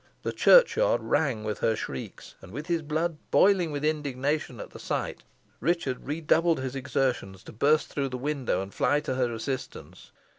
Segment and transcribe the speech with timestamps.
[0.23, 4.79] The churchyard rang with her shrieks, and, with his blood boiling with indignation at the
[4.79, 5.21] sight,
[5.59, 10.09] Richard redoubled his exertions to burst through the window and fly to her assistance.